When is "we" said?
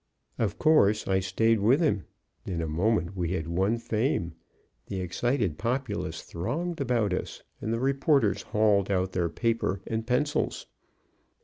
3.15-3.33